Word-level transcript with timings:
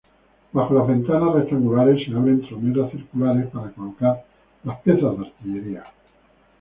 Bajo 0.51 0.73
las 0.73 0.87
ventanas 0.87 1.31
rectangulares 1.35 2.03
se 2.03 2.11
abren 2.15 2.41
troneras 2.41 2.89
circulares 2.89 3.45
para 3.53 3.69
colocar 3.69 4.25
las 4.63 4.79
piezas 4.81 5.15
de 5.19 5.27
artillería. 5.27 5.83